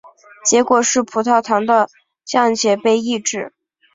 [0.43, 1.87] 结果是葡萄糖的
[2.25, 3.53] 降解被抑制。